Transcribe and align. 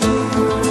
Música 0.00 0.69